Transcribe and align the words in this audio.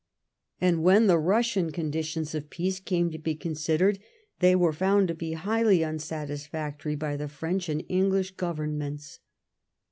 "^ 0.01 0.03
And 0.59 0.81
when 0.81 1.05
the 1.05 1.19
Russian 1.19 1.71
conditions 1.71 2.33
of 2.33 2.49
peace 2.49 2.79
came 2.79 3.11
to 3.11 3.19
be 3.19 3.35
considered, 3.35 3.99
they 4.39 4.55
were 4.55 4.73
found 4.73 5.07
to 5.09 5.13
be 5.13 5.33
highly 5.33 5.83
unsatisfactory 5.83 6.95
by 6.95 7.15
the 7.15 7.27
French 7.27 7.69
and 7.69 7.85
English 7.87 8.31
Go 8.31 8.51
vernments. 8.51 9.19